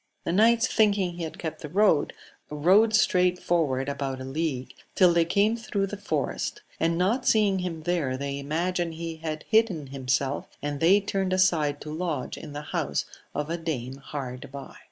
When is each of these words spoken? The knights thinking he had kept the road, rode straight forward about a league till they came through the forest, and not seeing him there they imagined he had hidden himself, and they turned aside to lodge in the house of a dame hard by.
The 0.23 0.31
knights 0.31 0.65
thinking 0.67 1.13
he 1.13 1.23
had 1.25 1.37
kept 1.37 1.61
the 1.61 1.69
road, 1.69 2.13
rode 2.49 2.95
straight 2.95 3.37
forward 3.37 3.87
about 3.87 4.19
a 4.19 4.23
league 4.25 4.73
till 4.95 5.13
they 5.13 5.25
came 5.25 5.55
through 5.55 5.85
the 5.85 5.95
forest, 5.95 6.63
and 6.79 6.97
not 6.97 7.27
seeing 7.27 7.59
him 7.59 7.83
there 7.83 8.17
they 8.17 8.39
imagined 8.39 8.95
he 8.95 9.17
had 9.17 9.43
hidden 9.47 9.85
himself, 9.93 10.47
and 10.59 10.79
they 10.79 11.01
turned 11.01 11.33
aside 11.33 11.79
to 11.81 11.93
lodge 11.93 12.35
in 12.35 12.53
the 12.53 12.63
house 12.73 13.05
of 13.35 13.51
a 13.51 13.57
dame 13.57 13.97
hard 13.97 14.51
by. 14.51 14.77